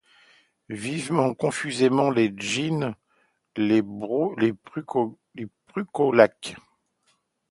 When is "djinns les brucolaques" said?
2.35-6.55